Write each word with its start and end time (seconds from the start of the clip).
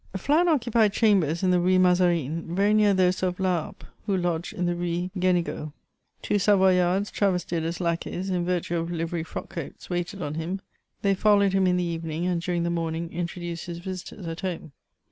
Flins 0.17 0.47
occupied 0.49 0.93
chambers 0.93 1.43
in 1.43 1.51
the 1.51 1.59
Rue 1.59 1.77
Mazarine, 1.77 2.55
very 2.55 2.73
near 2.73 2.91
those 2.91 3.21
of 3.21 3.39
La 3.39 3.65
Harpe, 3.65 3.83
who 4.07 4.17
lodged 4.17 4.51
in 4.51 4.65
the 4.65 4.73
Rue 4.73 5.11
Gu^n^ud. 5.15 5.73
Two 6.23 6.39
Savoyards 6.39 7.11
travestied 7.11 7.61
as 7.61 7.79
lacqueys, 7.79 8.31
in 8.31 8.43
virtue 8.43 8.77
of 8.77 8.89
livery 8.89 9.21
frock 9.21 9.49
coats, 9.51 9.91
waited 9.91 10.23
on 10.23 10.33
him; 10.33 10.59
they 11.03 11.13
followed 11.13 11.53
him 11.53 11.67
in 11.67 11.77
the 11.77 11.83
evening, 11.83 12.25
and 12.25 12.41
during 12.41 12.63
the 12.63 12.71
morning 12.71 13.13
introduced 13.13 13.67
his 13.67 13.77
visitors 13.77 14.25
at 14.25 14.39
home. 14.41 14.71